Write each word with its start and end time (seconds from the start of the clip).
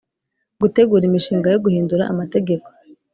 Gutegura 0.61 1.03
imishinga 1.05 1.47
yo 1.53 1.61
guhindura 1.63 2.03
amategeko 2.11 2.67